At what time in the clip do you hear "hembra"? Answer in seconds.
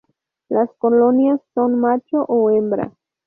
2.49-2.91